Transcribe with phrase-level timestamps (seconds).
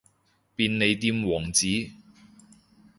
[0.55, 1.63] 便利店王子